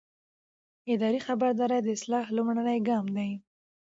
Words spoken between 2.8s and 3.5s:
ګام دی.